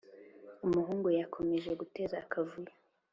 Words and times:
uyumuhungu 0.65 1.07
yakomeje 1.19 1.71
guteza 1.79 2.15
akavuyo 2.23 2.73